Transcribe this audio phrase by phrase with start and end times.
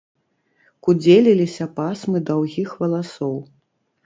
[0.87, 3.39] Кудзеліліся пасмы даўгіх валасоў.